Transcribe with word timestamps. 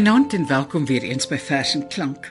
Goeienaand 0.00 0.32
en 0.32 0.46
welkom 0.46 0.86
weer 0.86 1.02
eens 1.02 1.26
by 1.28 1.36
Vers 1.36 1.74
en 1.74 1.82
Klank. 1.88 2.30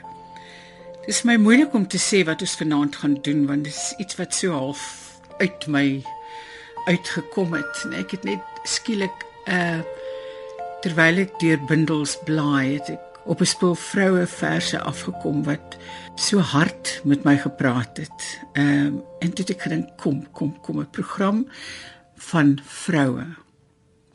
Dit 1.04 1.12
is 1.12 1.20
my 1.22 1.36
moeilik 1.38 1.74
om 1.78 1.84
te 1.86 2.00
sê 2.02 2.24
wat 2.26 2.40
ons 2.42 2.56
vanaand 2.58 2.98
gaan 2.98 3.14
doen 3.22 3.44
want 3.46 3.68
dit 3.68 3.76
is 3.76 3.94
iets 4.02 4.18
wat 4.18 4.34
so 4.34 4.50
half 4.50 4.82
uit 5.38 5.66
my 5.70 5.84
uitgekom 6.88 7.54
het. 7.54 7.84
Nee, 7.86 8.02
ek 8.02 8.16
het 8.16 8.26
net 8.26 8.66
skielik 8.66 9.22
uh 9.46 9.86
terwyl 10.82 11.22
ek 11.22 11.38
deur 11.38 11.62
bundels 11.70 12.16
blaai, 12.26 12.74
het 12.80 12.90
ek 12.96 13.22
op 13.30 13.38
'n 13.38 13.52
spoel 13.54 13.78
vroue 13.78 14.26
verse 14.26 14.82
afgekom 14.82 15.46
wat 15.46 15.78
so 16.18 16.42
hard 16.42 16.98
met 17.04 17.22
my 17.22 17.38
gepraat 17.38 18.02
het. 18.02 18.30
Ehm 18.52 18.86
um, 18.86 19.02
en 19.22 19.30
toe 19.30 19.46
het 19.46 19.54
ek 19.54 19.68
gedink 19.70 19.94
kom, 19.96 20.26
kom, 20.32 20.56
kom 20.60 20.82
'n 20.82 20.90
program 20.90 21.46
van 22.18 22.58
vroue. 22.64 23.26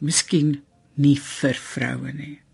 Miskien 0.04 0.60
nie 1.00 1.20
vir 1.20 1.56
vroue 1.56 2.12
nie. 2.12 2.45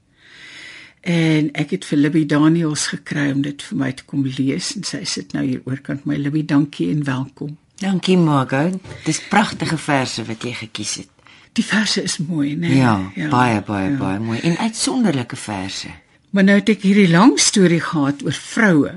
En 1.01 1.49
ek 1.57 1.71
het 1.73 1.85
vir 1.89 1.97
Libby 1.97 2.25
Daniels 2.29 2.87
gekry 2.93 3.31
om 3.33 3.41
dit 3.41 3.63
vir 3.63 3.77
my 3.77 3.89
te 3.97 4.05
kom 4.05 4.21
lees 4.25 4.75
en 4.77 4.85
sy 4.85 5.01
sit 5.09 5.33
nou 5.33 5.41
hier 5.45 5.61
oorkant 5.65 6.05
my 6.05 6.15
Libby, 6.15 6.43
dankie 6.45 6.91
en 6.93 7.01
welkom. 7.07 7.55
Dankie 7.81 8.17
Margot. 8.17 8.77
Dis 9.07 9.21
pragtige 9.25 9.79
verse 9.81 10.21
wat 10.27 10.45
jy 10.45 10.53
gekies 10.59 10.99
het. 11.01 11.09
Die 11.57 11.65
verse 11.65 12.03
is 12.05 12.19
mooi, 12.21 12.53
né? 12.55 12.69
Ja, 12.77 12.93
ja, 13.17 13.31
baie 13.33 13.63
baie 13.65 13.89
ja. 13.89 13.97
baie 13.97 14.19
mooi 14.21 14.37
en 14.39 14.57
uitsonderlike 14.57 15.35
verse. 15.35 15.89
Maar 16.31 16.45
nou 16.47 16.59
het 16.61 16.69
ek 16.69 16.85
hierdie 16.85 17.09
lang 17.09 17.33
storie 17.41 17.81
gehad 17.81 18.21
oor 18.23 18.37
vroue. 18.37 18.93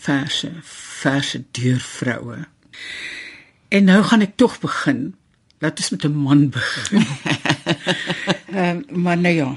Verse, 0.00 0.52
verse 1.00 1.40
deur 1.56 1.80
vroue. 1.80 2.44
En 3.72 3.88
nou 3.88 4.02
gaan 4.06 4.22
ek 4.28 4.36
tog 4.36 4.60
begin. 4.60 5.14
Laat 5.64 5.80
ons 5.80 5.90
met 5.96 6.04
'n 6.04 6.14
man 6.14 6.48
begin. 6.52 7.06
Ehm 8.50 8.84
um, 8.90 9.02
maar 9.02 9.18
nou 9.18 9.34
ja, 9.34 9.50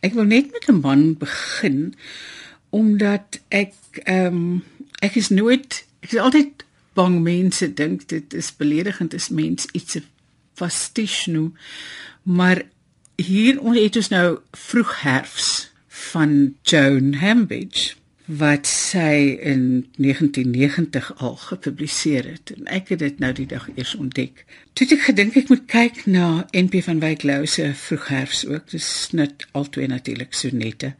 Ek 0.00 0.14
wil 0.16 0.24
net 0.24 0.52
met 0.52 0.68
'n 0.68 0.80
man 0.80 1.16
begin 1.18 1.94
omdat 2.70 3.40
ek 3.48 3.74
ehm 4.04 4.26
um, 4.26 4.64
ek 5.00 5.14
is 5.14 5.28
nooit 5.28 5.84
ek 6.00 6.12
is 6.12 6.18
altyd 6.18 6.64
bang 6.94 7.20
mense 7.22 7.74
dink 7.74 8.08
dit 8.08 8.34
is 8.34 8.56
beledigend 8.56 9.14
as 9.14 9.28
mens 9.28 9.66
iets 9.72 9.98
vastisch 10.54 11.26
nou 11.26 11.50
maar 12.22 12.62
hier 13.16 13.60
ons 13.60 13.78
het 13.78 13.96
ons 13.96 14.08
nou 14.08 14.38
vroeg 14.52 15.00
herfs 15.02 15.70
van 16.10 16.54
Joan 16.62 17.14
Hambidge 17.20 17.99
wat 18.38 18.66
sy 18.66 19.38
in 19.42 19.86
1990 19.96 21.14
al 21.16 21.36
gepubliseer 21.36 22.28
het 22.30 22.52
en 22.54 22.68
ek 22.70 22.92
het 22.94 22.98
dit 23.02 23.18
nou 23.18 23.32
die 23.34 23.46
dag 23.50 23.66
eers 23.74 23.94
ontdek. 23.98 24.44
Toe 24.78 24.86
ek 24.86 25.02
gedink 25.08 25.38
ek 25.40 25.50
moet 25.50 25.64
kyk 25.70 26.04
na 26.06 26.46
NP 26.54 26.84
van 26.86 27.02
Wyk 27.02 27.24
Lou 27.26 27.42
se 27.50 27.72
vroegherfs 27.74 28.44
ook. 28.46 28.70
Dis 28.70 29.08
net 29.16 29.46
altoe 29.50 29.88
natuurlik 29.90 30.36
sonette. 30.36 30.92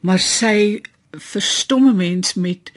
Maar 0.00 0.18
sy 0.18 0.80
verstomme 1.10 1.92
mens 1.94 2.34
met 2.34 2.72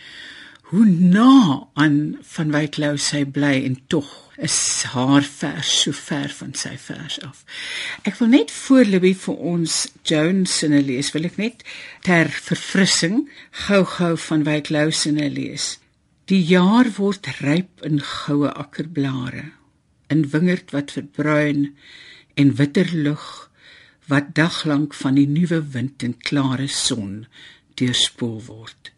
hoe 0.74 0.86
na 0.86 1.68
aan 1.74 2.18
van 2.26 2.50
Wyk 2.50 2.80
Lou 2.82 2.96
sy 2.98 3.20
bly 3.30 3.60
en 3.62 3.76
tog 3.94 4.08
is 4.42 4.56
haar 4.90 5.22
vers 5.22 5.70
so 5.84 5.94
ver 5.94 6.32
van 6.34 6.56
sy 6.58 6.72
vers 6.82 7.20
af. 7.22 7.44
Ek 8.10 8.18
wil 8.18 8.32
net 8.32 8.50
voor 8.56 8.90
Libby 8.90 9.12
vir 9.14 9.44
ons 9.54 9.76
Jones 10.10 10.56
se 10.64 10.70
lees, 10.74 11.12
wil 11.14 11.30
ek 11.30 11.38
net 11.38 11.62
ter 12.08 12.32
verfrissing 12.48 13.28
gou-gou 13.68 14.16
van 14.24 14.48
Wyk 14.48 14.72
Lou 14.74 14.88
se 14.90 15.14
lees. 15.14 15.76
Die 16.26 16.42
jaar 16.42 16.90
word 16.98 17.30
ryp 17.44 17.86
in 17.86 18.02
goue 18.02 18.50
akkerblare, 18.50 19.52
in 20.10 20.26
wingerd 20.34 20.74
wat 20.74 20.96
verbruin 20.98 21.68
en 22.34 22.56
witter 22.58 22.90
lug 22.98 23.28
wat 24.10 24.34
daglank 24.34 24.98
van 24.98 25.22
die 25.22 25.30
nuwe 25.30 25.62
wind 25.78 26.02
en 26.02 26.18
klare 26.18 26.66
son 26.66 27.28
deurspoel 27.78 28.42
word. 28.50 28.93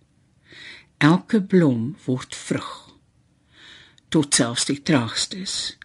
Elke 1.06 1.42
blom 1.42 1.94
word 2.06 2.34
vrug 2.34 2.72
tot 4.10 4.38
selfs 4.38 4.66
die 4.70 4.80
traagstes. 4.88 5.76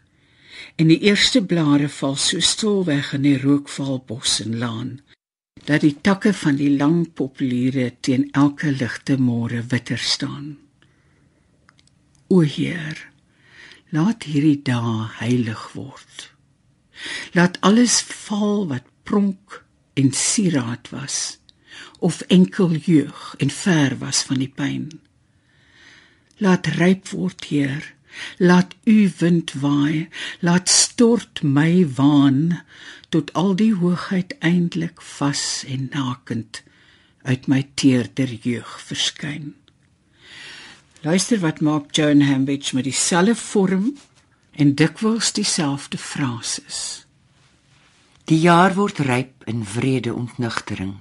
En 0.81 0.89
die 0.89 1.01
eerste 1.09 1.43
blare 1.45 1.89
val 1.93 2.17
so 2.17 2.41
stil 2.41 2.85
weg 2.87 3.11
in 3.17 3.27
die 3.27 3.37
rookval 3.43 3.99
bos 4.07 4.39
en 4.45 4.57
laan 4.63 4.93
dat 5.67 5.85
die 5.85 5.97
takke 6.01 6.33
van 6.33 6.57
die 6.57 6.71
lang 6.77 7.03
populiere 7.19 7.91
teen 8.01 8.29
elke 8.33 8.71
ligte 8.73 9.19
môre 9.21 9.61
witter 9.73 9.99
staan. 10.01 10.57
O 12.33 12.41
Heer, 12.41 12.97
laat 13.93 14.25
hierdie 14.31 14.63
dae 14.65 14.95
heilig 15.19 15.67
word. 15.75 16.31
Laat 17.37 17.61
alles 17.67 18.01
val 18.25 18.65
wat 18.73 18.89
pronk 19.05 19.61
en 20.01 20.15
sieraad 20.17 20.89
was 20.95 21.37
of 22.01 22.23
enkel 22.33 22.73
jeug 22.73 23.35
en 23.39 23.51
ver 23.51 23.99
was 24.01 24.25
van 24.25 24.41
die 24.41 24.53
pyn. 24.57 24.89
Laat 26.41 26.67
ryp 26.81 27.11
word, 27.13 27.45
Heer, 27.53 27.85
Laat 28.37 28.75
u 28.85 29.13
wind 29.19 29.53
waai, 29.53 30.09
laat 30.41 30.69
stort 30.69 31.43
my 31.43 31.87
waan 31.95 32.63
tot 33.09 33.33
al 33.33 33.55
die 33.57 33.75
hoogheid 33.75 34.37
eintlik 34.39 35.03
vas 35.03 35.65
en 35.67 35.89
nakend 35.93 36.63
uit 37.23 37.47
my 37.47 37.63
teerder 37.75 38.33
jeug 38.33 38.71
verskyn. 38.81 39.55
Luister 41.01 41.41
wat 41.41 41.61
maak 41.61 41.95
Joan 41.97 42.21
Hambidge 42.21 42.75
met 42.75 42.85
dieselfde 42.85 43.35
vorm 43.35 43.97
en 44.53 44.75
dikwels 44.75 45.33
dieselfde 45.33 45.99
frases. 45.99 47.07
Die 48.25 48.39
jaar 48.39 48.75
word 48.75 48.99
ryp 48.99 49.47
in 49.49 49.65
vrede 49.65 50.15
ontnugtering, 50.15 50.97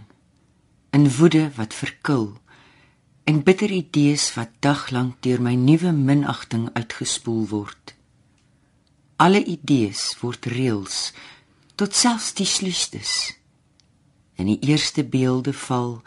in 0.91 1.09
woede 1.17 1.49
wat 1.55 1.73
verkil 1.73 2.39
en 3.29 3.43
bitter 3.45 3.69
idees 3.69 4.31
wat 4.33 4.55
daglank 4.65 5.19
deur 5.21 5.41
my 5.45 5.53
nuwe 5.53 5.91
minagting 5.93 6.63
uitgespoel 6.73 7.43
word. 7.51 7.93
Alle 9.21 9.43
idees 9.45 10.15
word 10.23 10.47
reëls 10.49 11.11
tot 11.77 11.93
selfs 11.93 12.31
die 12.39 12.47
sluistes. 12.49 13.11
En 14.33 14.49
die 14.49 14.57
eerste 14.65 15.05
beelde 15.05 15.53
val 15.53 15.99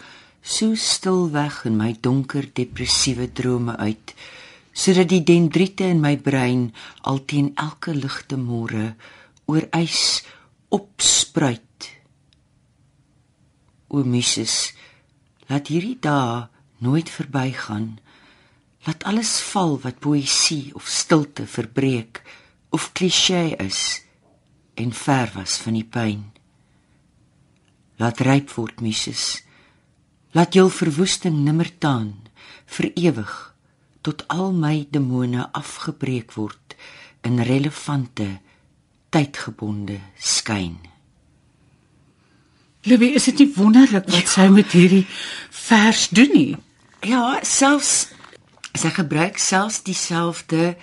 so 0.43 0.75
stil 0.75 1.28
weg 1.31 1.61
in 1.71 1.78
my 1.78 1.93
donker 1.94 2.49
depressiewe 2.59 3.31
drome 3.31 3.77
uit 3.78 4.16
sodat 4.75 5.12
die 5.12 5.22
dendriete 5.22 5.87
in 5.93 6.00
my 6.03 6.16
brein 6.19 6.71
al 7.06 7.22
teen 7.28 7.53
elke 7.61 7.94
ligte 7.94 8.38
môre 8.41 8.94
oor 9.47 9.69
ys 9.78 10.25
opspruit. 10.75 11.91
O 13.93 14.03
Moses, 14.03 14.72
laat 15.47 15.69
hierdie 15.71 16.00
dae 16.00 16.49
nooit 16.82 17.10
verbygaan. 17.10 17.98
Laat 18.87 19.04
alles 19.06 19.38
val 19.53 19.78
wat 19.82 20.03
poësie 20.03 20.75
of 20.75 20.87
stilte 20.91 21.47
verbreek 21.47 22.22
of 22.75 22.91
klisjé 22.93 23.54
is 23.62 24.03
en 24.75 24.93
ver 24.93 25.31
was 25.34 25.56
van 25.62 25.78
die 25.78 25.87
pyn. 25.87 26.25
Laat 28.03 28.20
ryp 28.25 28.50
word 28.56 28.81
Moses. 28.82 29.43
Laat 30.32 30.56
jou 30.56 30.66
verwoesting 30.72 31.43
nimmer 31.44 31.70
taan 31.78 32.15
vir 32.72 32.91
ewig 32.97 33.32
tot 34.03 34.25
al 34.32 34.50
my 34.56 34.87
demone 34.91 35.44
afgebreek 35.54 36.32
word 36.34 36.75
in 37.22 37.38
relevante 37.46 38.26
tydgebonde 39.12 40.00
skyn. 40.19 40.81
Libby, 42.88 43.12
is 43.14 43.29
dit 43.31 43.44
nie 43.44 43.52
wonderlik 43.55 44.08
wat 44.11 44.31
sy 44.31 44.49
met 44.50 44.73
hierdie 44.75 45.05
vers 45.69 46.08
doen 46.11 46.32
nie? 46.34 46.52
Ja, 47.06 47.38
selfs 47.43 48.08
sy 48.72 48.88
gebruik 48.88 49.38
selfs 49.38 49.82
dieselfde 49.82 50.76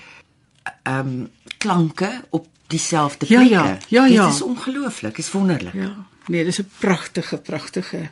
ehm 0.83 1.07
um, 1.07 1.29
klanke 1.57 2.09
op 2.29 2.47
dieselfde 2.67 3.25
ja, 3.29 3.39
plekke. 3.39 3.53
Ja, 3.53 3.77
ja, 3.87 4.05
ja. 4.05 4.05
ja. 4.05 4.25
Dit 4.25 4.35
is 4.35 4.41
ongelooflik, 4.41 5.17
is 5.17 5.31
wonderlik. 5.31 5.73
Ja. 5.73 6.05
Nee, 6.27 6.43
dis 6.43 6.59
'n 6.61 6.71
pragtige, 6.77 7.37
pragtige 7.37 8.09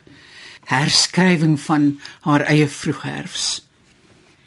herskrywing 0.64 1.60
van 1.60 2.00
haar 2.20 2.40
eie 2.40 2.68
vroegherfs. 2.68 3.66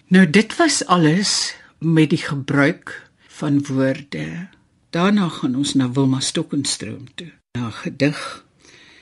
Nou 0.08 0.30
dit 0.30 0.56
was 0.56 0.86
alles 0.86 1.56
met 1.80 2.10
die 2.10 2.22
gebruik 2.22 3.10
van 3.28 3.66
woorde. 3.66 4.48
Daarna 4.90 5.30
gaan 5.30 5.56
ons 5.56 5.74
na 5.74 5.92
Wilma 5.92 6.20
Stokkenstroom 6.20 7.14
toe. 7.16 7.32
Na 7.52 7.70
gedig 7.70 8.44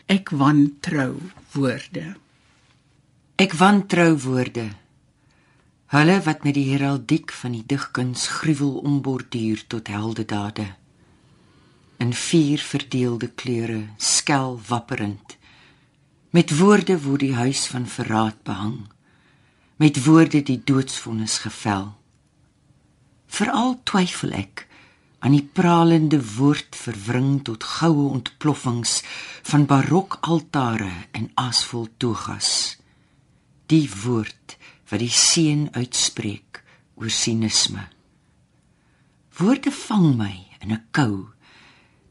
Ek 0.10 0.30
wantrou 0.30 1.20
woorde. 1.52 2.16
Ek 3.40 3.54
wantrou 3.56 4.18
woorde. 4.20 4.66
Hulle 5.96 6.16
wat 6.26 6.42
met 6.44 6.58
die 6.58 6.74
heraldiek 6.74 7.32
van 7.32 7.54
die 7.56 7.64
digkuns 7.64 8.26
gruwel 8.28 8.74
omborduur 8.84 9.62
tot 9.72 9.88
heldedade. 9.88 10.66
In 12.04 12.12
vier 12.12 12.60
verdeelde 12.60 13.30
kleure, 13.32 13.86
skel 13.96 14.60
wapperend. 14.68 15.38
Met 16.36 16.52
woorde 16.58 16.98
word 17.06 17.24
die 17.24 17.38
huis 17.38 17.62
van 17.72 17.88
verraad 17.88 18.42
behang. 18.44 18.90
Met 19.80 20.04
woorde 20.04 20.44
die 20.44 20.60
doodsvonnis 20.60 21.38
gevel. 21.46 21.94
Veral 23.28 23.80
twyfel 23.88 24.36
ek 24.36 24.66
aan 25.24 25.38
die 25.38 25.48
pralende 25.48 26.20
woord 26.36 26.76
verwring 26.76 27.40
tot 27.48 27.64
goue 27.64 28.10
ontploffings 28.20 29.00
van 29.48 29.64
barokaltare 29.72 30.92
en 31.16 31.32
asfalt 31.48 31.96
togas 32.04 32.79
die 33.70 33.88
woord 34.04 34.58
wat 34.90 35.02
die 35.04 35.14
seën 35.14 35.68
uitspreek 35.78 36.64
oor 36.98 37.12
sinisme. 37.14 37.86
Woorde 39.38 39.72
vang 39.72 40.16
my 40.18 40.36
in 40.62 40.72
'n 40.74 40.84
kou 40.92 41.30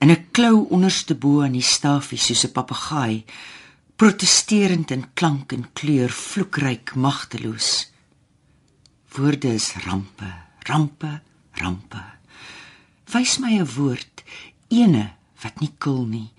in 0.01 0.11
'n 0.11 0.27
klou 0.33 0.67
onderste 0.71 1.15
bo 1.15 1.43
aan 1.43 1.59
die 1.59 1.71
stafie 1.75 2.19
soos 2.19 2.45
'n 2.45 2.53
papegaai 2.53 3.25
protesterend 3.97 4.91
in 4.91 5.05
klank 5.15 5.53
en 5.53 5.73
kleur 5.73 6.11
vloekryk 6.11 6.95
magteloos. 6.95 7.91
Woorde 9.15 9.55
is 9.55 9.75
rampe 9.87 10.31
rampe 10.69 11.21
rampe. 11.53 12.03
Wys 13.13 13.39
my 13.39 13.59
'n 13.59 13.67
woord, 13.77 14.25
ene 14.69 15.15
wat 15.43 15.61
nie 15.61 15.75
kil 15.79 16.07
nie. 16.07 16.31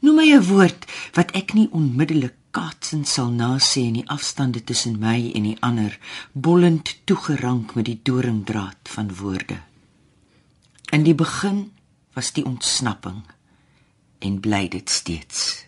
Noem 0.00 0.16
my 0.16 0.28
'n 0.32 0.48
woord 0.48 0.86
wat 1.12 1.30
ek 1.36 1.52
nie 1.52 1.68
onmiddellik 1.70 2.34
kaatsend 2.56 3.08
sal 3.08 3.28
nasê 3.36 3.82
in 3.90 3.98
die 3.98 4.08
afstande 4.08 4.62
tussen 4.64 4.96
my 5.00 5.18
en 5.36 5.44
die 5.44 5.58
ander, 5.60 5.98
bollend 6.32 6.94
toegerank 7.04 7.74
met 7.76 7.84
die 7.90 7.98
doringdraad 8.00 8.92
van 8.96 9.12
woorde. 9.20 9.58
In 10.96 11.04
die 11.04 11.14
begin 11.14 11.66
was 12.16 12.32
die 12.32 12.46
ontsnapping 12.48 13.20
en 14.24 14.40
bly 14.40 14.68
dit 14.72 14.88
steeds. 14.90 15.65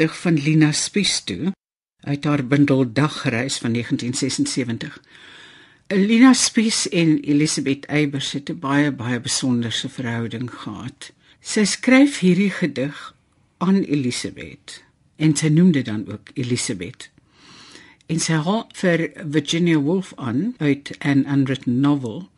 Na 0.00 0.06
'n 0.06 0.08
gedig 0.08 0.20
van 0.20 0.34
Lina 0.34 0.72
Spies 0.72 1.20
toe 1.24 1.52
uit 2.00 2.24
haar 2.24 2.46
bundel 2.46 2.92
Dagreis 2.92 3.58
van 3.58 3.72
1976. 3.72 5.02
Lina 5.88 6.32
Spies 6.32 6.88
en 6.88 7.20
Elisabeth 7.20 7.84
Eybers 7.86 8.32
het 8.32 8.48
'n 8.48 8.58
baie 8.58 8.92
baie 8.92 9.20
besonderse 9.20 9.88
verhouding 9.88 10.50
gehad. 10.50 11.12
Sy 11.40 11.64
skryf 11.64 12.18
hierdie 12.18 12.50
gedig 12.50 13.14
aan 13.58 13.82
Elisabeth 13.82 14.82
en 15.16 15.36
sy 15.36 15.48
noem 15.48 15.72
dit 15.72 15.84
dan 15.84 16.08
ook 16.08 16.30
Elisabeth. 16.34 17.10
En 18.06 18.20
sy 18.20 18.32
haal 18.32 18.70
vir 18.72 19.10
Virginia 19.30 19.78
Woolf 19.78 20.12
aan 20.16 20.54
uit 20.58 20.96
an 20.98 21.26
unwritten 21.26 21.80
novel. 21.80 22.30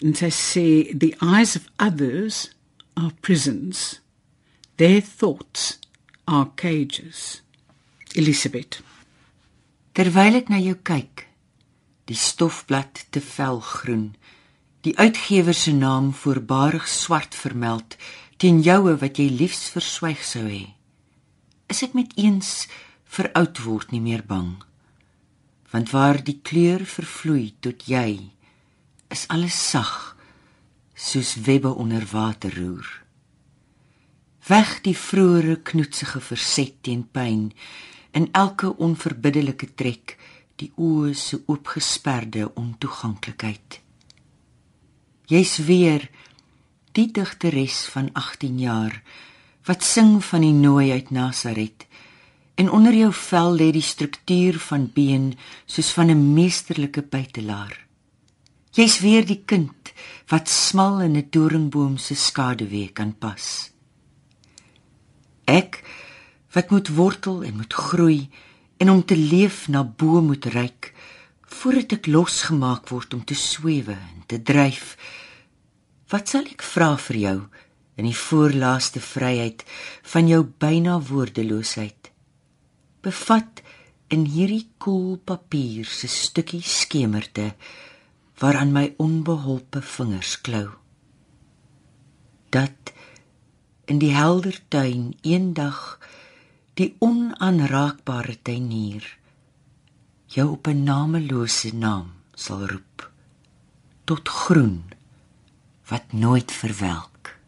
En 0.00 0.14
sy 0.14 0.30
sê 0.30 0.98
the 0.98 1.14
eyes 1.20 1.56
of 1.56 1.68
others 1.76 2.50
are 2.94 3.12
prisons. 3.20 4.00
Their 4.76 5.02
thoughts 5.02 5.78
are 6.26 6.50
cages. 6.56 7.42
Elisabeth. 8.14 8.80
Terwyl 9.94 10.40
ek 10.40 10.48
na 10.50 10.58
jou 10.58 10.74
kyk, 10.82 11.22
die 12.10 12.18
stofblad 12.18 13.06
te 13.14 13.22
vel 13.22 13.60
groen, 13.62 14.08
die 14.82 14.94
uitgewer 14.98 15.54
se 15.54 15.74
naam 15.74 16.10
voorbarig 16.14 16.88
swart 16.90 17.34
vermeld 17.34 17.94
teen 18.42 18.58
joue 18.66 18.96
wat 18.98 19.22
jy 19.22 19.28
liefs 19.30 19.70
verswyg 19.74 20.26
sou 20.26 20.44
hê. 20.50 20.74
Is 21.70 21.84
ek 21.86 21.94
met 21.94 22.12
eens 22.18 22.66
vir 23.16 23.30
oud 23.38 23.62
word 23.62 23.94
nie 23.94 24.02
meer 24.02 24.26
bang? 24.26 24.58
Want 25.70 25.94
waar 25.94 26.18
die 26.26 26.40
kleur 26.42 26.82
vervloei 26.86 27.54
tot 27.62 27.86
jy, 27.86 28.34
is 29.14 29.26
alles 29.30 29.54
sag 29.54 30.16
soos 30.94 31.36
webbe 31.46 31.70
onder 31.70 32.02
water 32.10 32.50
roer 32.58 33.05
weg 34.46 34.76
die 34.84 34.94
vroeëre 34.94 35.56
knoetsige 35.66 36.20
verset 36.22 36.76
teen 36.86 37.02
pyn 37.10 37.48
in 38.14 38.28
elke 38.32 38.70
onverbiddelike 38.78 39.72
trek 39.74 40.14
die 40.60 40.70
oë 40.78 41.14
se 41.18 41.40
oopgesperde 41.50 42.46
ontoeganklikheid. 42.54 43.80
Jy's 45.26 45.56
weer 45.66 46.06
die 46.94 47.08
digteres 47.10 47.82
van 47.90 48.12
18 48.14 48.62
jaar 48.62 49.02
wat 49.66 49.82
sing 49.82 50.22
van 50.22 50.46
die 50.46 50.54
nooi 50.54 50.92
uit 50.94 51.10
Nasaret 51.10 51.88
en 52.54 52.70
onder 52.70 52.94
jou 52.94 53.10
vel 53.12 53.58
lê 53.58 53.72
die 53.74 53.84
struktuur 53.84 54.60
van 54.70 54.86
been 54.94 55.32
soos 55.66 55.90
van 55.90 56.10
'n 56.10 56.34
meesterlike 56.34 57.02
buitelaar. 57.02 57.74
Jy's 58.72 59.00
weer 59.00 59.26
die 59.26 59.42
kind 59.44 59.92
wat 60.30 60.48
smal 60.48 61.00
in 61.00 61.16
'n 61.16 61.28
doringboom 61.30 61.98
se 61.98 62.14
skaduwee 62.14 62.88
kan 62.92 63.12
pas 63.12 63.75
Ek 65.46 65.80
wat 66.54 66.70
moet 66.70 66.88
wortel 66.88 67.42
en 67.46 67.56
moet 67.56 67.72
groei 67.72 68.28
en 68.76 68.90
om 68.90 69.04
te 69.04 69.16
leef 69.16 69.68
na 69.68 69.84
bo 69.84 70.20
moet 70.20 70.44
reik 70.52 70.92
voordat 71.56 71.96
ek 71.96 72.08
losgemaak 72.10 72.90
word 72.90 73.14
om 73.14 73.22
te 73.24 73.36
swewe 73.38 73.94
en 73.94 74.24
te 74.28 74.40
dryf. 74.42 74.96
Wat 76.10 76.28
sal 76.28 76.48
ek 76.50 76.64
vra 76.66 76.94
vir 77.08 77.18
jou 77.22 77.38
in 77.96 78.08
die 78.08 78.18
voorlaaste 78.18 79.00
vryheid 79.00 79.64
van 80.12 80.28
jou 80.28 80.42
byna 80.44 80.98
woordeloosheid? 81.08 82.10
Bevat 83.06 83.62
in 84.12 84.26
hierdie 84.30 84.66
koel 84.82 85.16
papier 85.18 85.86
se 85.88 86.10
stukkie 86.10 86.62
skemerte 86.62 87.52
waaraan 88.42 88.74
my 88.74 88.90
onbeholpe 89.02 89.80
vingers 89.82 90.36
klou. 90.44 90.68
Dat 92.52 92.92
in 93.86 93.98
die 94.02 94.14
helder 94.14 94.58
tuin 94.68 95.14
eendag 95.22 95.98
die 96.74 96.94
onaanraakbare 96.98 98.36
tuinier 98.42 99.06
jou 100.26 100.48
op 100.50 100.66
'n 100.68 100.82
namelose 100.82 101.74
naam 101.74 102.12
sal 102.34 102.66
roep 102.66 103.10
tot 104.04 104.28
groen 104.28 104.82
wat 105.88 106.12
nooit 106.12 106.52
verwelk. 106.52 107.38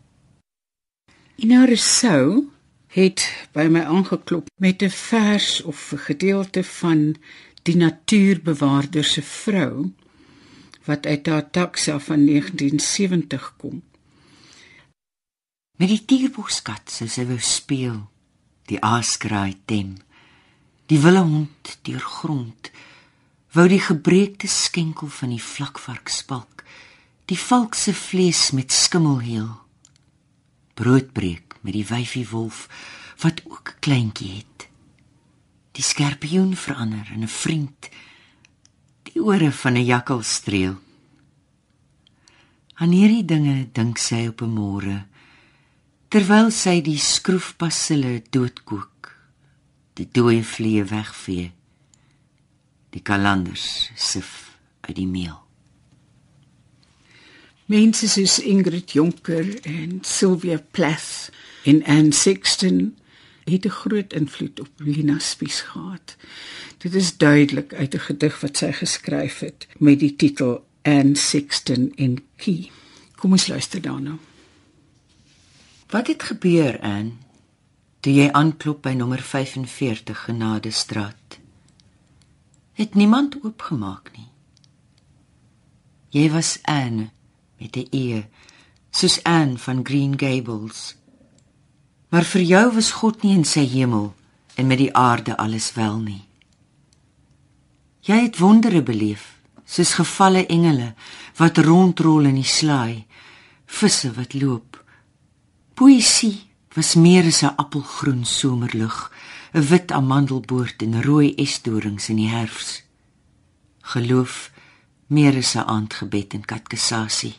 Ina 1.36 1.64
Rousseau 1.64 2.50
het 2.86 3.22
by 3.52 3.66
my 3.70 3.82
aangeklop 3.82 4.48
met 4.56 4.82
'n 4.82 4.90
vers 4.90 5.62
of 5.62 5.92
'n 5.92 5.98
gedeelte 5.98 6.64
van 6.64 7.16
die 7.62 7.76
natuurbewaarder 7.76 9.04
se 9.04 9.22
vrou 9.22 9.92
wat 10.84 11.06
uit 11.06 11.26
haar 11.26 11.50
taxa 11.50 11.98
van 11.98 12.24
1970 12.24 13.54
kom. 13.56 13.82
Met 15.78 15.92
die 15.92 16.02
tierboskat 16.02 16.90
sou 16.90 17.06
sy 17.06 17.22
wou 17.28 17.38
speel. 17.38 18.00
Die 18.66 18.80
aaskraai 18.82 19.54
tem. 19.70 19.94
Die 20.90 20.98
wilde 20.98 21.22
hond 21.22 21.78
deur 21.86 22.02
grond 22.02 22.72
wou 23.54 23.64
die 23.70 23.80
gebreekte 23.80 24.48
skenkel 24.50 25.08
van 25.08 25.30
die 25.32 25.42
vlakvark 25.42 26.10
spalk. 26.12 26.64
Die 27.30 27.38
valk 27.38 27.78
se 27.78 27.94
vlees 27.94 28.50
met 28.56 28.74
skimmel 28.74 29.18
heel. 29.24 29.50
broodbreek 30.78 31.56
met 31.66 31.74
die 31.74 31.86
wyfie 31.86 32.26
wolf 32.30 32.68
wat 33.22 33.42
ook 33.50 33.70
'n 33.70 33.80
kleintjie 33.80 34.30
het. 34.38 34.68
Die 35.72 35.82
skorpioen 35.82 36.54
verander 36.56 37.06
in 37.14 37.22
'n 37.22 37.34
vriend. 37.42 37.88
Die 39.02 39.22
ore 39.22 39.52
van 39.52 39.74
'n 39.74 39.84
jakkal 39.84 40.22
streel. 40.22 40.76
Aan 42.74 42.90
hierdie 42.90 43.24
dinge 43.24 43.68
dink 43.72 43.98
sy 43.98 44.26
op 44.26 44.42
'n 44.42 44.54
môre 44.54 45.06
terwyl 46.08 46.48
sy 46.54 46.78
die 46.84 46.98
skroefbasille 47.00 48.22
doodkook, 48.32 49.10
die 50.00 50.08
dooie 50.08 50.44
vliee 50.46 50.86
wegvee, 50.88 51.50
die 52.96 53.02
kalanders 53.04 53.90
sif 53.94 54.56
uit 54.86 54.96
die 54.96 55.08
meel. 55.08 55.36
Mense 57.68 58.08
soos 58.08 58.38
Ingrid 58.40 58.94
Jonker 58.96 59.50
en 59.68 59.98
Sylvia 60.00 60.56
Plath 60.72 61.28
en 61.68 61.82
Anne 61.84 62.16
Sexton 62.16 62.96
het 63.44 63.66
'n 63.66 63.78
groot 63.80 64.12
invloed 64.12 64.60
op 64.60 64.70
Lina 64.76 65.18
Spies 65.18 65.60
gehad. 65.60 66.16
Dit 66.78 66.94
is 66.94 67.16
duidelik 67.16 67.74
uit 67.74 67.94
'n 67.94 68.06
gedig 68.08 68.40
wat 68.40 68.56
sy 68.56 68.72
geskryf 68.72 69.38
het 69.38 69.66
met 69.78 70.00
die 70.00 70.16
titel 70.16 70.64
Anne 70.82 71.16
Sexton 71.16 71.92
in 71.94 72.24
Key. 72.36 72.70
Kom 73.16 73.32
ons 73.32 73.46
luister 73.46 73.80
daarna. 73.80 74.18
Wat 75.88 76.06
het 76.06 76.22
gebeur, 76.22 76.80
Anne? 76.80 77.12
Toe 78.00 78.12
jy 78.12 78.26
aanklop 78.36 78.82
by 78.84 78.92
nommer 78.92 79.22
45 79.24 80.18
Genade 80.26 80.70
Straat. 80.70 81.38
Het 82.76 82.94
niemand 82.94 83.38
oopgemaak 83.40 84.10
nie. 84.16 84.28
Jy 86.12 86.28
was 86.30 86.58
Anne 86.62 87.08
met 87.56 87.76
'n 87.76 87.88
e 87.90 88.24
soos 88.90 89.22
Anne 89.22 89.58
van 89.58 89.80
Green 89.82 90.18
Gables. 90.18 90.96
Maar 92.08 92.24
vir 92.24 92.42
jou 92.42 92.74
was 92.74 92.90
God 92.90 93.22
nie 93.22 93.34
in 93.34 93.44
sy 93.44 93.64
hemel 93.66 94.14
en 94.54 94.66
met 94.66 94.78
die 94.78 94.94
aarde 94.94 95.36
alles 95.36 95.72
wel 95.72 95.98
nie. 95.98 96.24
Jy 98.00 98.22
het 98.22 98.38
wondere 98.38 98.82
beleef, 98.82 99.38
soos 99.64 99.94
gevalle 99.94 100.46
engele 100.46 100.94
wat 101.36 101.58
rondrol 101.58 102.24
in 102.24 102.34
die 102.34 102.44
slaai, 102.44 103.06
visse 103.66 104.12
wat 104.12 104.34
loop. 104.34 104.77
Poesie 105.78 106.50
was 106.74 106.94
meer 106.94 107.24
as 107.24 107.42
'n 107.42 107.54
appelgroen 107.56 108.24
somerlug, 108.24 109.12
'n 109.52 109.66
wit 109.70 109.92
amandelboord 109.92 110.82
en 110.82 111.02
rooi 111.02 111.34
esdorings 111.34 112.08
in 112.08 112.16
die 112.16 112.28
herfs. 112.28 112.82
Geloof 113.80 114.50
meer 115.06 115.36
as 115.36 115.54
'n 115.54 115.68
aandgebed 115.74 116.34
en 116.34 116.44
katkesasie 116.44 117.36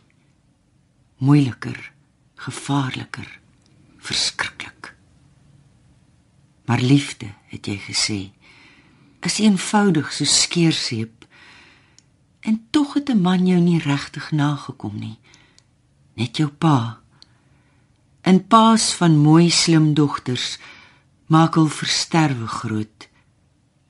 moeiliker, 1.17 1.91
gevaarliker, 2.35 3.39
verskriklik. 3.97 4.95
Maar 6.65 6.81
liefde, 6.81 7.27
het 7.45 7.65
jy 7.65 7.77
gesê, 7.77 8.31
is 9.19 9.39
eenvoudig 9.39 10.13
so 10.13 10.23
skeerseep. 10.23 11.27
En 12.39 12.67
tog 12.69 12.93
het 12.93 13.09
'n 13.09 13.21
man 13.21 13.47
jou 13.47 13.59
nie 13.59 13.79
regtig 13.79 14.31
nagekom 14.31 14.99
nie. 14.99 15.17
Net 16.13 16.37
jou 16.37 16.49
pa. 16.49 17.01
En 18.21 18.47
paas 18.47 18.93
van 18.99 19.17
mooi 19.17 19.49
slim 19.49 19.93
dogters 19.93 20.57
maak 21.27 21.55
hul 21.55 21.69
versterwe 21.69 22.47
groot. 22.47 23.07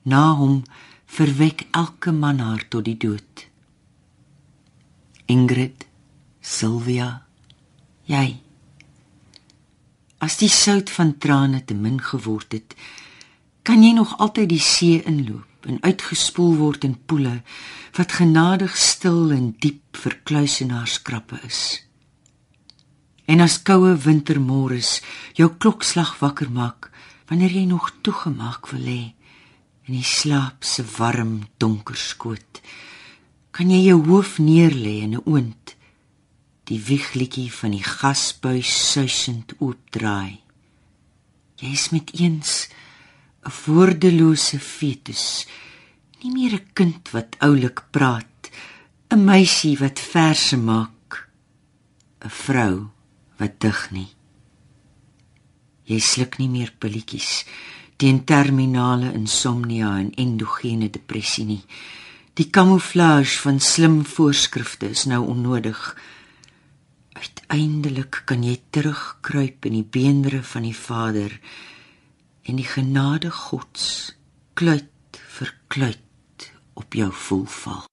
Na 0.02 0.32
hom 0.36 0.62
verwek 1.06 1.66
elke 1.70 2.12
man 2.12 2.38
haar 2.38 2.68
tot 2.68 2.84
die 2.84 2.96
dood. 2.96 3.46
Ingrid 5.26 5.86
Sylvia, 6.40 7.26
jy. 8.08 8.40
As 10.20 10.36
die 10.40 10.50
sout 10.52 10.90
van 10.92 11.14
trane 11.20 11.60
te 11.64 11.76
min 11.76 12.00
geword 12.00 12.52
het, 12.56 12.74
kan 13.62 13.84
jy 13.84 13.92
nog 13.96 14.16
altyd 14.18 14.48
die 14.52 14.62
see 14.64 15.02
inloop 15.08 15.68
en 15.68 15.82
uitgespoel 15.84 16.56
word 16.56 16.84
in 16.88 16.96
poele 17.06 17.40
wat 17.98 18.16
genadig 18.16 18.76
stil 18.76 19.32
en 19.36 19.52
diep 19.60 20.00
vir 20.02 20.16
kluisenaarskrappe 20.24 21.40
is. 21.46 21.89
En 23.30 23.38
as 23.44 23.60
koue 23.62 23.92
wintermôres 23.94 24.96
jou 25.38 25.46
klokslag 25.62 26.16
wakker 26.18 26.48
maak 26.50 26.88
wanneer 27.28 27.52
jy 27.54 27.66
nog 27.70 27.92
toegemaak 28.02 28.66
wil 28.72 28.82
lê 28.82 29.02
in 29.86 29.94
die 29.94 30.06
slaap 30.06 30.66
se 30.66 30.82
warm 30.96 31.36
donker 31.62 31.98
skoot, 31.98 32.58
kan 33.54 33.70
jy 33.70 33.84
jou 33.84 34.00
hoof 34.08 34.38
neerlê 34.42 34.96
in 35.06 35.14
'n 35.14 35.22
oond 35.30 35.76
die 36.66 36.80
wiegliedjie 36.88 37.50
van 37.60 37.70
die 37.78 37.86
gasbuis 37.86 38.70
suisend 38.90 39.54
oopdraai. 39.58 40.42
Jy 41.60 41.70
is 41.78 41.88
met 41.94 42.10
eens 42.18 42.68
'n 43.46 43.52
woordelose 43.64 44.58
fetus, 44.58 45.46
nie 46.22 46.32
meer 46.34 46.54
'n 46.58 46.70
kind 46.74 47.10
wat 47.14 47.36
oulik 47.38 47.80
praat, 47.90 48.50
'n 49.10 49.24
meisie 49.24 49.76
wat 49.78 49.98
verse 50.00 50.56
maak, 50.56 51.28
'n 52.26 52.30
vrou 52.44 52.90
wat 53.40 53.58
dig 53.64 53.80
nie. 53.96 54.08
Jy 55.90 55.98
sluk 55.98 56.38
nie 56.38 56.50
meer 56.52 56.70
pilletjies 56.78 57.44
teen 58.00 58.22
terminale 58.24 59.10
insomnia 59.12 59.90
en 59.98 60.12
endogene 60.16 60.88
depressie 60.88 61.44
nie. 61.44 61.60
Die 62.38 62.46
kamouflage 62.48 63.42
van 63.42 63.58
slim 63.60 63.98
voorskrifte 64.08 64.88
is 64.94 65.04
nou 65.10 65.20
onnodig. 65.34 65.80
Uiteindelik 67.12 68.22
kan 68.24 68.46
jy 68.46 68.56
terugkruip 68.72 69.68
in 69.68 69.76
die 69.80 69.84
beenderre 69.84 70.40
van 70.54 70.64
die 70.64 70.76
Vader 70.76 71.36
en 72.48 72.56
die 72.56 72.68
genade 72.70 73.34
Gods 73.34 74.14
kluit 74.56 75.20
vir 75.36 75.54
kluit 75.68 76.50
op 76.80 76.96
jou 76.96 77.12
voel 77.26 77.46
val. 77.60 77.89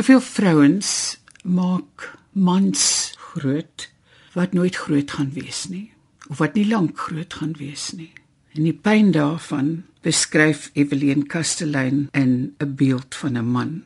Soveel 0.00 0.20
vrouens 0.24 0.90
maak 1.44 2.06
mans 2.32 2.82
groot 3.20 3.82
wat 4.32 4.54
nooit 4.56 4.76
groot 4.76 5.10
gaan 5.12 5.28
wees 5.34 5.66
nie 5.68 5.90
of 6.32 6.40
wat 6.40 6.56
nie 6.56 6.64
lank 6.70 6.96
groot 6.96 7.36
gaan 7.36 7.52
wees 7.58 7.90
nie. 7.98 8.08
En 8.56 8.64
die 8.64 8.72
pyn 8.72 9.10
daarvan 9.12 9.68
beskryf 10.00 10.70
Evelyn 10.72 11.26
Castellyn 11.28 12.08
in 12.16 12.56
'n 12.56 12.74
beeld 12.80 13.14
van 13.14 13.36
'n 13.36 13.44
man. 13.44 13.84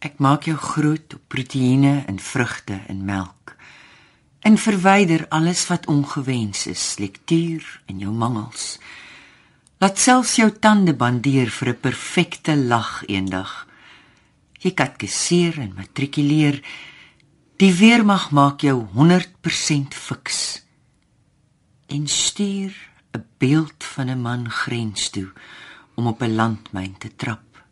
Ek 0.00 0.18
maak 0.18 0.50
jou 0.50 0.56
groot 0.56 1.14
op 1.14 1.22
proteïene 1.28 2.04
en 2.06 2.18
vrugte 2.18 2.80
en 2.88 3.04
melk. 3.04 3.54
En 4.40 4.58
verwyder 4.58 5.28
alles 5.28 5.66
wat 5.66 5.86
ongewens 5.86 6.66
is, 6.66 6.98
lektuur 6.98 7.82
en 7.86 7.98
jou 7.98 8.12
mangels. 8.12 8.78
Laat 9.78 9.98
selfs 9.98 10.36
jou 10.36 10.50
tande 10.50 10.94
bandeer 10.94 11.50
vir 11.50 11.68
'n 11.68 11.80
perfekte 11.80 12.56
lag 12.56 13.02
eendag. 13.06 13.69
Jy 14.60 14.74
katkeseer 14.76 15.56
en 15.62 15.72
matrikuleer. 15.76 16.60
Die 17.60 17.72
weermag 17.72 18.28
maak 18.36 18.60
jou 18.64 18.82
100% 18.92 19.96
fiks. 19.96 20.40
En 21.88 22.06
stuur 22.06 22.72
'n 23.16 23.24
beeld 23.38 23.84
van 23.84 24.10
'n 24.10 24.20
man 24.20 24.50
grens 24.50 25.10
toe 25.10 25.32
om 25.94 26.06
op 26.06 26.22
'n 26.22 26.34
landmyn 26.34 26.98
te 26.98 27.16
trap. 27.16 27.64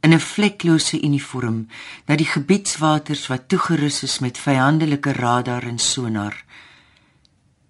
In 0.00 0.12
'n 0.12 0.20
vleklose 0.20 1.00
uniform 1.02 1.68
na 2.06 2.16
die 2.16 2.32
gebiedswaters 2.36 3.26
wat 3.26 3.48
toegerus 3.48 4.02
is 4.02 4.18
met 4.18 4.38
vyandelike 4.38 5.12
radar 5.12 5.62
en 5.62 5.78
sonar. 5.78 6.44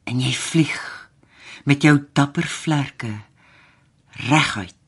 En 0.05 0.21
jy 0.21 0.33
vlieg 0.33 1.11
met 1.65 1.83
jou 1.83 2.07
dapper 2.13 2.47
vlerke 2.47 3.15
reguit 4.11 4.86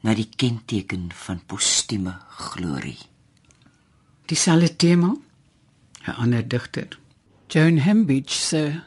na 0.00 0.14
die 0.14 0.28
kenteken 0.36 1.10
van 1.12 1.40
postume 1.46 2.14
glorie. 2.28 2.98
Dieselfde 4.28 4.76
tema, 4.76 5.16
'n 6.06 6.14
ander 6.22 6.48
digter, 6.48 6.98
Joan 7.48 7.78
Hambidge 7.78 8.34
se 8.34 8.82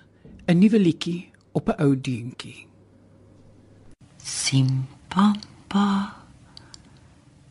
'n 0.47 0.57
nuwe 0.59 0.79
liedjie 0.79 1.31
op 1.51 1.69
'n 1.69 1.81
ou 1.83 2.01
deentjie. 2.01 2.67
Simbamba 4.23 6.13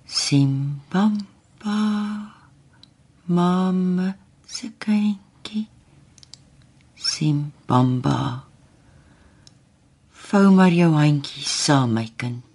Simbamba 0.07 1.79
Mamma 3.27 4.17
se 4.47 4.71
kindjie 4.79 5.69
Simbamba 6.95 8.45
Vou 10.11 10.51
maar 10.55 10.71
jou 10.71 10.93
handjie 10.95 11.43
saam 11.43 11.93
my 11.93 12.07
kind 12.17 12.50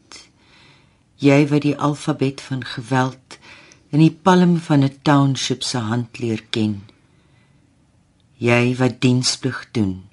Jy 1.17 1.47
wat 1.47 1.61
die 1.61 1.77
alfabet 1.77 2.41
van 2.41 2.63
geweld 2.63 3.39
in 3.89 3.99
die 3.99 4.11
palm 4.11 4.57
van 4.57 4.83
'n 4.83 4.99
township 5.01 5.63
se 5.63 5.77
hand 5.77 6.19
leer 6.19 6.43
ken 6.49 6.81
Jy 8.35 8.75
wat 8.75 8.99
diensplig 8.99 9.61
doen 9.71 10.03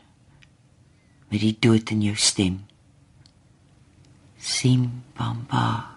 met 1.32 1.40
die 1.42 1.56
dood 1.58 1.90
in 1.90 2.02
jou 2.04 2.14
stem. 2.14 2.60
Simbamba. 4.38 5.96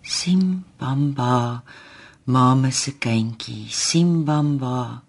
Simbamba. 0.00 1.62
Mamma 2.24 2.70
se 2.70 2.94
kindjie, 2.96 3.66
Simbamba. 3.68 5.02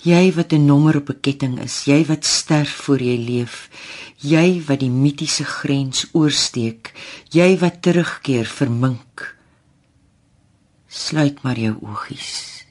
Jy 0.00 0.32
wat 0.32 0.52
'n 0.52 0.64
nommer 0.64 0.96
op 0.96 1.10
'n 1.10 1.20
ketting 1.20 1.60
is, 1.60 1.84
jy 1.84 2.06
wat 2.06 2.24
sterf 2.24 2.72
voor 2.84 3.00
jy 3.00 3.16
leef, 3.16 3.68
jy 4.16 4.62
wat 4.64 4.80
die 4.80 4.90
mitiese 4.90 5.44
grens 5.44 6.08
oorsteek, 6.12 6.92
jy 7.28 7.58
wat 7.58 7.82
terugkeer 7.82 8.46
vermink. 8.46 9.36
Sluit 10.88 11.42
maar 11.42 11.58
jou 11.58 11.76
oogies 11.80 12.64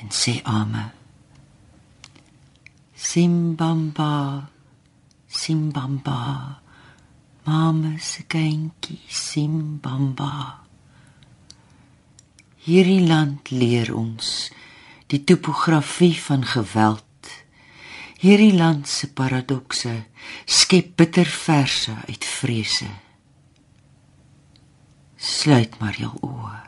en 0.00 0.08
sê 0.10 0.40
amen. 0.42 0.90
Simbamba 2.96 4.50
Simbamba 5.28 6.60
Mama 7.44 7.98
se 7.98 8.22
kindjie 8.22 8.98
Simbamba 9.08 10.60
Hierdie 12.64 13.06
land 13.06 13.50
leer 13.50 13.94
ons 13.94 14.50
die 15.12 15.24
topografie 15.24 16.14
van 16.28 16.44
geweld 16.44 17.02
Hierdie 18.16 18.54
land 18.56 18.88
se 18.88 19.10
paradokse 19.12 19.92
skep 20.44 20.94
bitter 20.96 21.28
verse 21.28 21.92
uit 22.08 22.24
vrese 22.24 22.88
Sluit 25.16 25.78
maar 25.80 25.98
jou 26.00 26.12
oë 26.20 26.62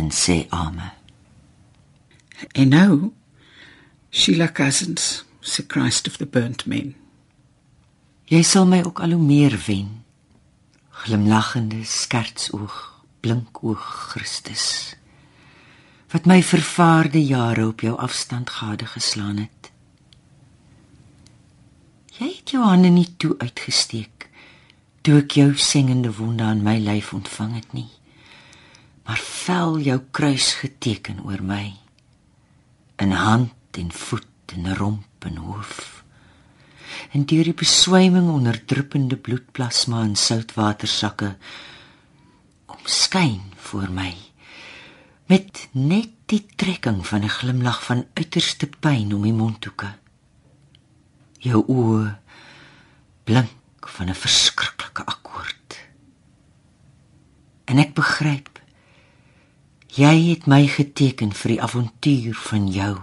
en 0.00 0.12
sê 0.14 0.44
amen 0.54 0.92
En 2.52 2.68
nou 2.72 3.12
Sheila 4.10 4.52
Cousins 4.52 5.24
se 5.40 5.64
Christ 5.66 6.06
of 6.06 6.16
the 6.16 6.26
Burnt 6.26 6.66
Men. 6.66 6.94
Jy 8.30 8.42
sal 8.42 8.66
my 8.66 8.82
ook 8.86 9.00
al 9.00 9.14
hoe 9.16 9.22
meer 9.22 9.54
wen. 9.66 10.02
Glimlaggende 11.02 11.84
skertsoog, 11.84 12.74
blinkoog 13.20 13.84
Christus. 14.10 14.96
Wat 16.10 16.24
my 16.26 16.42
vervaarde 16.42 17.20
jare 17.22 17.66
op 17.66 17.80
jou 17.80 17.94
afstand 17.98 18.50
gade 18.50 18.86
geslaan 18.86 19.36
het. 19.36 19.70
Jy 22.18 22.26
het 22.34 22.50
jou 22.50 22.64
hande 22.64 22.88
nie 22.90 23.06
toe 23.16 23.36
uitgesteek 23.38 24.26
toe 25.06 25.20
ek 25.22 25.36
jou 25.38 25.52
singende 25.56 26.10
wonde 26.12 26.42
aan 26.44 26.64
my 26.66 26.74
lyf 26.82 27.12
ontvang 27.14 27.54
het 27.54 27.72
nie. 27.72 27.88
Maar 29.06 29.22
vel 29.22 29.78
jou 29.86 30.00
kruis 30.10 30.48
geteken 30.58 31.22
oor 31.24 31.44
my. 31.46 31.76
In 32.98 33.14
hand 33.14 33.78
en 33.78 33.92
voet 33.94 34.56
en 34.56 34.74
romp 34.76 35.24
en 35.30 35.36
hoof. 35.36 36.02
En 37.14 37.22
deur 37.24 37.46
die 37.52 37.54
beswyming 37.54 38.28
onder 38.34 38.58
druppende 38.64 39.16
bloedplasma 39.16 40.02
in 40.10 40.18
soutwatersakke 40.18 41.36
omskyn 42.66 43.40
voor 43.70 43.94
my 43.94 44.29
met 45.30 45.68
net 45.72 46.10
die 46.30 46.42
trekking 46.58 47.04
van 47.06 47.24
'n 47.24 47.36
glimlag 47.38 47.84
van 47.84 48.06
uiterste 48.14 48.66
pyn 48.80 49.14
om 49.14 49.22
die 49.22 49.32
mondhoeke. 49.32 49.94
Jou 51.38 51.64
oë 51.66 52.18
blink 53.24 53.88
van 53.96 54.08
'n 54.08 54.14
verskriklike 54.14 55.04
akkoord. 55.04 55.78
En 57.64 57.78
ek 57.78 57.94
begryp 57.94 58.60
jy 59.90 60.30
het 60.30 60.46
my 60.46 60.66
geteken 60.66 61.32
vir 61.34 61.56
die 61.56 61.62
avontuur 61.62 62.34
van 62.34 62.68
jou 62.70 62.94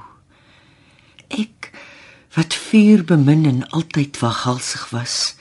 ek 1.28 1.72
wat 2.38 2.56
vuur 2.68 3.04
bemin 3.08 3.46
en 3.50 3.66
altyd 3.76 4.20
waghalsig 4.22 4.90
was 4.96 5.36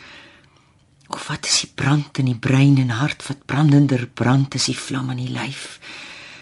of 1.07 1.29
wat 1.31 1.47
is 1.47 1.61
die 1.63 1.73
brand 1.79 2.19
in 2.19 2.31
die 2.33 2.39
brein 2.49 2.79
en 2.83 2.97
hart 2.99 3.23
wat 3.29 3.47
brandender 3.47 4.07
brand 4.07 4.55
is 4.59 4.67
die 4.73 4.79
vlam 4.79 5.13
in 5.15 5.23
die 5.23 5.35
lyf 5.35 5.79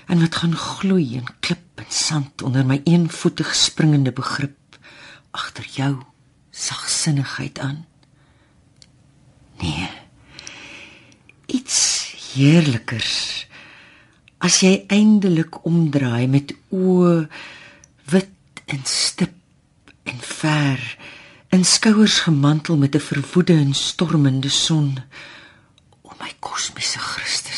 en 0.06 0.20
wat 0.20 0.34
gaan 0.34 0.56
gloei 0.56 1.16
en 1.16 1.28
klip 1.40 1.80
en 1.80 1.88
sand 1.88 2.42
onder 2.42 2.66
my 2.66 2.80
eenvoetig 2.84 3.54
springende 3.54 4.12
begrip 4.12 4.78
agter 5.30 5.66
jou 5.70 6.02
sagsinnigheid 6.50 7.58
aan. 7.58 7.86
Nee. 9.58 9.90
Iets 11.46 11.78
heerlikers. 12.34 13.46
As 14.38 14.60
jy 14.62 14.84
eindelik 14.92 15.64
omdraai 15.64 16.26
met 16.30 16.54
oë 16.74 17.24
wit 18.12 18.62
en 18.70 18.84
stip 18.88 19.34
en 20.04 20.20
ver 20.20 20.82
en 21.54 21.64
skouers 21.64 22.18
gemantel 22.26 22.76
met 22.76 22.94
'n 22.94 23.06
verwoede 23.10 23.54
en 23.64 23.74
stormende 23.74 24.48
son. 24.48 24.98
O 26.02 26.12
my 26.20 26.32
kosmiese 26.38 26.98
Christus 26.98 27.53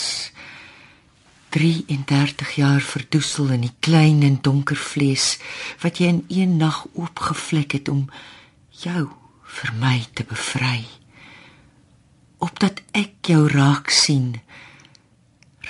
33 1.56 2.54
jaar 2.54 2.80
verdoesel 2.84 3.48
in 3.54 3.62
die 3.64 3.74
klein 3.80 4.20
en 4.26 4.34
donker 4.44 4.76
vlees 4.76 5.38
wat 5.80 6.02
jy 6.02 6.10
in 6.12 6.24
een 6.28 6.56
nag 6.60 6.82
oopgevlek 6.92 7.72
het 7.78 7.88
om 7.88 8.02
jou 8.82 9.06
vir 9.56 9.72
my 9.80 9.94
te 10.12 10.26
bevry. 10.28 10.84
Opdat 12.44 12.82
ek 12.92 13.32
jou 13.32 13.46
raak 13.48 13.88
sien 13.88 14.34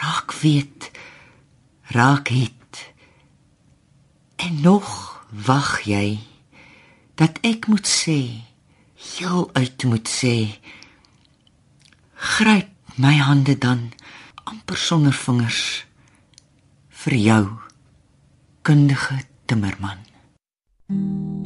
raak 0.00 0.34
weet 0.42 0.90
raak 1.94 2.34
het. 2.34 2.82
En 4.42 4.58
nog 4.66 4.90
wag 5.30 5.84
jy 5.86 6.18
dat 7.14 7.38
ek 7.46 7.70
moet 7.70 7.86
sê 7.86 8.20
heel 9.14 9.46
uit 9.54 9.84
moet 9.86 10.10
sê 10.10 10.34
gryp 12.16 12.74
my 12.98 13.14
hande 13.22 13.54
dan 13.60 13.92
amper 14.46 14.78
sonder 14.78 15.16
vingers 15.24 15.62
vir 17.02 17.18
jou 17.22 17.44
kundige 18.62 19.22
timmerman. 19.46 19.98
you 20.88 21.45